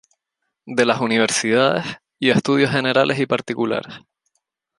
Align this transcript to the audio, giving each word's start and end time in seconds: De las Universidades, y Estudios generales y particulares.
De 0.65 0.83
las 0.83 0.99
Universidades, 0.99 1.85
y 2.17 2.31
Estudios 2.31 2.71
generales 2.71 3.19
y 3.19 3.27
particulares. 3.27 3.99